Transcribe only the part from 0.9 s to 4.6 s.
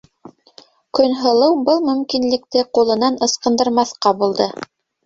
Көнһылыу был мөмкинлекте ҡулынан ыскындырмаҫҡа булды...